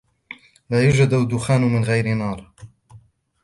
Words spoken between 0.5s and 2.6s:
لا يوجد دخان من غير نار.